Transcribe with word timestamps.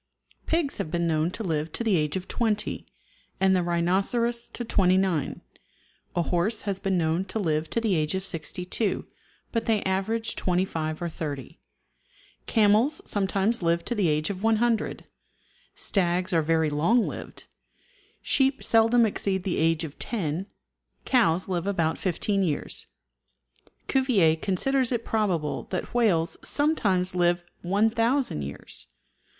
Pigs 0.47 0.79
have 0.79 0.89
been 0.89 1.05
known 1.05 1.29
to 1.29 1.43
live 1.43 1.71
to 1.73 1.83
the 1.83 1.95
age 1.95 2.15
of 2.15 2.27
20, 2.27 2.87
and 3.39 3.55
the 3.55 3.61
rhinoceros 3.61 4.49
to 4.49 4.65
29; 4.65 5.41
a 6.15 6.21
horse 6.23 6.61
has 6.63 6.79
been 6.79 6.97
known 6.97 7.23
to 7.25 7.37
live 7.37 7.69
to 7.69 7.79
the 7.79 7.93
age 7.93 8.15
of 8.15 8.25
62, 8.25 9.05
but 9.51 9.67
they 9.67 9.83
average 9.83 10.35
25 10.35 11.03
or 11.03 11.07
30; 11.09 11.59
camels 12.47 13.03
sometimes 13.05 13.61
live 13.61 13.85
to 13.85 13.93
the 13.93 14.07
age 14.07 14.31
of 14.31 14.41
100; 14.41 15.05
stags 15.75 16.33
are 16.33 16.41
very 16.41 16.71
long 16.71 17.03
lived; 17.03 17.45
sheep 18.23 18.63
seldom 18.63 19.05
exceed 19.05 19.43
the 19.43 19.57
age 19.59 19.83
of 19.83 19.99
10; 19.99 20.47
cows 21.05 21.47
live 21.47 21.67
about 21.67 21.99
15 21.99 22.41
years. 22.43 22.87
Cuvier 23.87 24.35
considers 24.35 24.91
it 24.91 25.05
probable 25.05 25.67
that 25.69 25.93
whales 25.93 26.37
sometimes 26.43 27.13
live 27.13 27.43
1000 27.61 28.41
years. 28.41 28.87